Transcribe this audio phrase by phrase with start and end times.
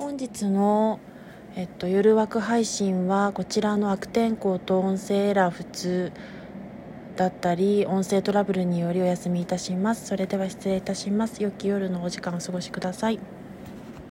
[0.00, 0.98] 本日の、
[1.56, 6.12] えっと、夜枠配信はこちらの悪天候と音声エラー普通
[7.16, 10.06] だったり音声トラブルによりお休みいたします。
[10.06, 11.42] それでは失礼いたします。
[11.42, 13.20] 良き夜のお時間をお過ごしください。